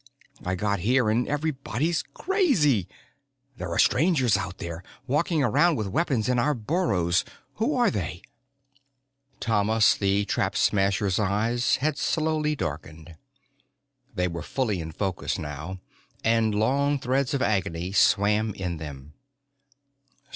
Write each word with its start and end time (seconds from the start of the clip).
I 0.43 0.55
got 0.55 0.79
here, 0.79 1.11
and 1.11 1.27
everyone's 1.27 2.01
crazy! 2.15 2.87
There 3.57 3.69
are 3.69 3.77
Strangers 3.77 4.35
out 4.35 4.57
there, 4.57 4.83
walking 5.05 5.43
around 5.43 5.75
with 5.75 5.85
weapons 5.89 6.27
in 6.27 6.39
our 6.39 6.55
burrows. 6.55 7.23
Who 7.57 7.75
are 7.75 7.91
they?" 7.91 8.23
Thomas 9.39 9.95
the 9.95 10.25
Trap 10.25 10.55
Smasher's 10.55 11.19
eyes 11.19 11.75
had 11.75 11.99
slowly 11.99 12.55
darkened. 12.55 13.15
They 14.15 14.27
were 14.27 14.41
fully 14.41 14.79
in 14.79 14.91
focus 14.91 15.37
now, 15.37 15.77
and 16.23 16.55
long 16.55 16.97
threads 16.97 17.35
of 17.35 17.43
agony 17.43 17.91
swam 17.91 18.55
in 18.55 18.77
them. 18.77 19.13